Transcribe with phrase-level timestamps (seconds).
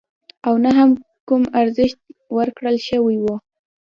[0.47, 0.89] او نه هم
[1.27, 1.99] کوم ارزښت
[2.37, 3.35] ورکړل شوی وو.